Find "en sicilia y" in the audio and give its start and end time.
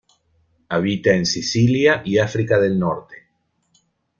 1.13-2.17